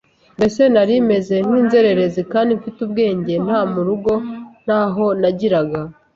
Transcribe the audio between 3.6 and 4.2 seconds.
murugo